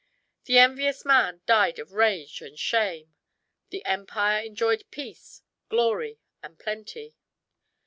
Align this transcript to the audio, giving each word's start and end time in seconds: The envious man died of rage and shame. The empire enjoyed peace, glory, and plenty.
The 0.45 0.57
envious 0.57 1.05
man 1.05 1.41
died 1.45 1.77
of 1.77 1.93
rage 1.93 2.41
and 2.41 2.57
shame. 2.57 3.13
The 3.69 3.85
empire 3.85 4.41
enjoyed 4.43 4.83
peace, 4.89 5.43
glory, 5.69 6.17
and 6.41 6.57
plenty. 6.57 7.17